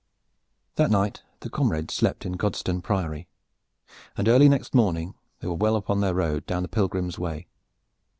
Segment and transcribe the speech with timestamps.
[0.77, 3.27] That night the comrades slept in Godstone Priory,
[4.17, 7.45] and early next morning they were well upon their road down the Pilgrim's Way.